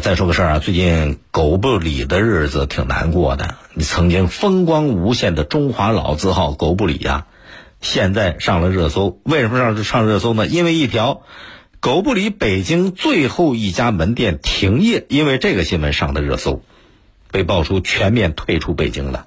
[0.00, 3.56] 再说个事儿啊，最近狗不理的日子挺难过的。
[3.74, 7.26] 你曾经风光无限的中华老字号狗不理呀，
[7.80, 9.20] 现在上了热搜。
[9.24, 10.46] 为什么上上热搜呢？
[10.46, 11.22] 因为一条
[11.80, 16.62] 狗不理北京最后一家门店停业，因为这个新闻上的热搜，
[17.30, 19.26] 被爆出全面退出北京了。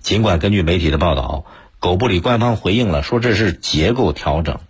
[0.00, 1.44] 尽管根据媒体的报道，
[1.78, 4.60] 狗不理官方回应了，说这是结构调整，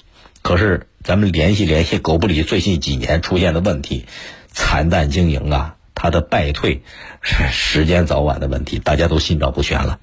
[0.42, 0.86] 可是。
[1.04, 4.06] 咱们联系联系狗不理最近几年出现的问题，
[4.52, 6.82] 惨淡经营啊，它的败退
[7.20, 9.98] 是时间早晚的问题，大家都心照不宣了。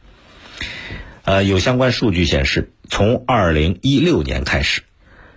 [1.24, 4.82] 呃，有相关数据显示，从二零一六年开始，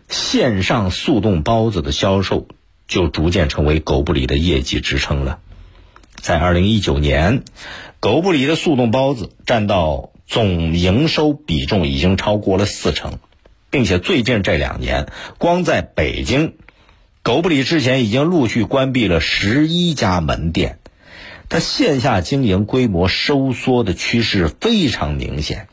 [0.09, 2.48] 线上速冻包子的销售
[2.88, 5.38] 就逐渐成为狗不理的业绩支撑了。
[6.16, 7.44] 在二零一九年，
[8.00, 13.20] 狗不理的速冻包子占到总营收比重已经超过了四成。
[13.72, 15.06] 并且最近这两年，
[15.38, 16.56] 光在北京，
[17.22, 20.78] 狗不理之前已经陆续关闭了十一家门店，
[21.48, 25.69] 它线下经营规模收缩的趋势非常明显。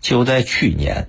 [0.00, 1.08] 就在去年，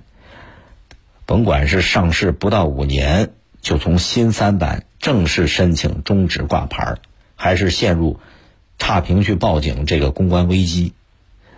[1.26, 3.30] 甭管是上市不到五年
[3.60, 6.94] 就从新三板正式申请终止挂牌，
[7.34, 8.20] 还是陷入
[8.78, 10.92] 差评去报警这个公关危机，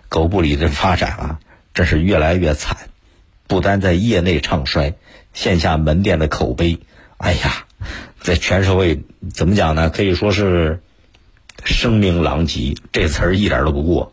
[0.09, 1.41] 狗不理的发展啊，
[1.75, 2.78] 真是越来越惨。
[3.51, 4.95] 不单在业内唱衰，
[5.34, 6.79] 线下门店的口碑，
[7.17, 7.67] 哎呀，
[8.20, 9.03] 在全社会
[9.34, 9.91] 怎么讲呢？
[9.91, 10.81] 可以说是
[11.65, 14.12] 声名狼藉，这词儿一点都不过。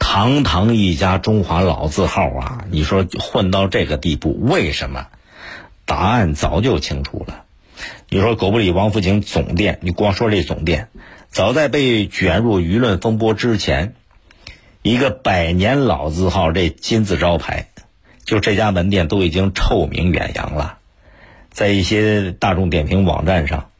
[0.00, 5.06] 堂堂一家中华老字号啊，你说混到这个地步，为什么？
[5.84, 7.44] 答案早就清楚了。
[8.08, 10.88] 你说狗不理王府井总店，你光说这总店，
[11.28, 13.94] 早在被卷入舆论风波之前。
[14.82, 17.68] 一个百年老字号，这金字招牌，
[18.24, 20.78] 就这家门店都已经臭名远扬了，
[21.50, 23.70] 在一些大众点评网站上，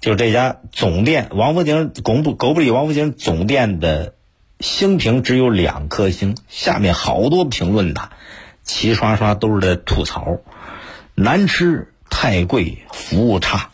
[0.00, 4.14] 就这家总店王府井狗不狗不理王府井总店的
[4.58, 8.10] 星评只有两颗星，下面好多评论呐，
[8.64, 10.38] 齐刷刷都是在吐槽，
[11.14, 13.70] 难吃、太贵、服务差，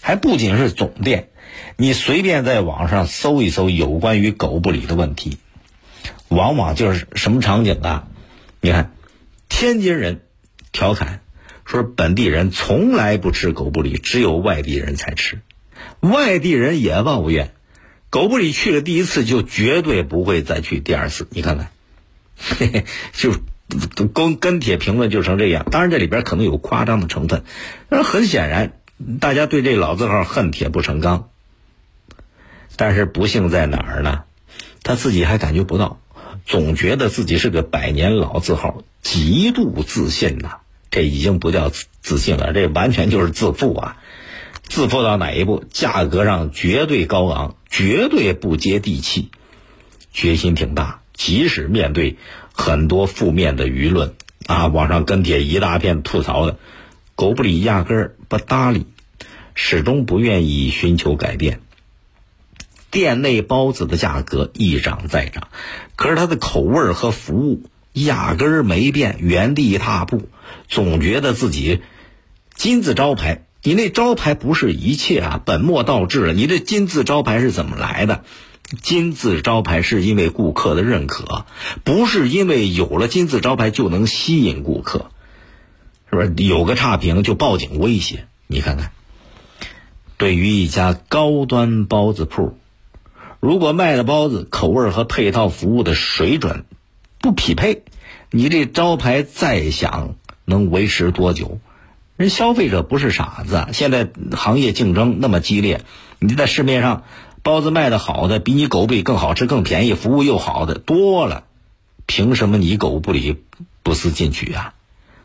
[0.00, 1.28] 还不仅是总店，
[1.76, 5.38] 你随便在网上搜一搜有关于狗不理的问题。
[6.30, 8.06] 往往就是什么场景啊？
[8.60, 8.94] 你看，
[9.48, 10.22] 天津人
[10.70, 11.20] 调侃
[11.64, 15.40] 说本地人从来不吃狗不理，只有外地人才吃。
[16.00, 17.52] 外地人也抱怨，
[18.10, 21.26] 狗不理去了第一次就绝对不会再去第二次。
[21.30, 21.70] 你看看，
[22.38, 23.34] 嘿嘿，就
[24.08, 25.66] 跟跟帖评论就成这样。
[25.70, 27.44] 当然这里边可能有夸张的成分，
[27.88, 28.72] 但是很显然，
[29.20, 31.28] 大家对这老字号恨铁不成钢。
[32.76, 34.24] 但是不幸在哪儿呢？
[34.82, 35.99] 他自己还感觉不到。
[36.44, 40.58] 总觉得自己是个百年老字号，极度自信呐。
[40.90, 41.70] 这已经不叫
[42.00, 43.96] 自信了，这完全就是自负啊！
[44.64, 45.62] 自负到哪一步？
[45.70, 49.30] 价格上绝对高昂，绝对不接地气，
[50.12, 51.00] 决心挺大。
[51.12, 52.16] 即使面对
[52.52, 54.14] 很多负面的舆论
[54.46, 56.58] 啊，网上跟帖一大片吐槽的，
[57.14, 58.86] 狗不理压根儿不搭理，
[59.54, 61.60] 始终不愿意寻求改变。
[62.90, 65.48] 店内包子的价格一涨再涨，
[65.96, 67.62] 可是它的口味和服务
[67.92, 70.28] 压根儿没变，原地踏步，
[70.68, 71.80] 总觉得自己
[72.54, 73.44] 金字招牌。
[73.62, 76.32] 你那招牌不是一切啊，本末倒置了。
[76.32, 78.24] 你这金字招牌是怎么来的？
[78.82, 81.44] 金字招牌是因为顾客的认可，
[81.84, 85.10] 不是因为有了金字招牌就能吸引顾客，
[86.08, 86.32] 是不是？
[86.36, 88.92] 有个差评就报警威胁，你看看。
[90.16, 92.56] 对于一家高端包子铺。
[93.40, 96.64] 如果卖的包子口味和配套服务的水准
[97.18, 97.82] 不匹配，
[98.30, 100.14] 你这招牌再想
[100.44, 101.58] 能维持多久？
[102.16, 105.80] 人消费者不是傻子，现在行业竞争那么激烈，
[106.18, 107.04] 你在市面上
[107.42, 111.44] 包子卖的好的比你狗不理更好吃、更便宜、服务又好的多了，
[112.04, 113.42] 凭什么你狗不理
[113.82, 114.74] 不思进取啊？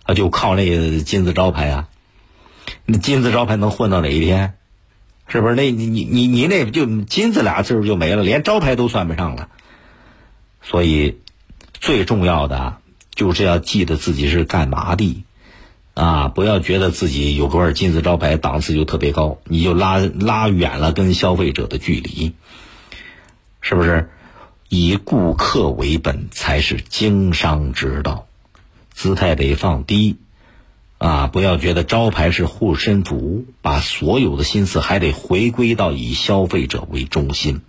[0.03, 1.89] 啊，就靠那金字招牌啊？
[2.85, 4.53] 那金字招牌能混到哪一天？
[5.27, 5.55] 是不是？
[5.55, 9.49] 那你你你你那就金字俩字就没了，连招牌都算不上了。
[10.61, 11.19] 所以
[11.73, 12.77] 最重要的
[13.13, 15.23] 就是要记得自己是干嘛的
[15.93, 16.27] 啊！
[16.27, 22.33] 不要觉得自己有块金字招牌，档次就特别高，你就拉拉远了跟消费者的距离。
[23.61, 24.09] 是不是？
[24.67, 28.27] 以顾客为本才是经商之道，
[28.91, 30.17] 姿态得放低。
[31.05, 37.61] 啊，不要觉得招牌是护身符，把所有的心思还得回归到以消费者为中心。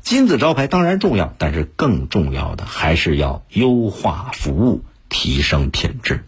[0.00, 6.24] 金字招牌当然重要，但是更重要的还是要优化服务，提升品质。